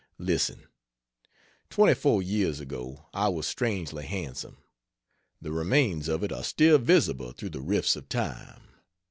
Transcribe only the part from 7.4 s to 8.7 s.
the rifts of time.